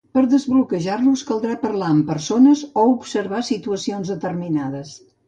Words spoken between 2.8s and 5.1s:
o observar situacions determinades.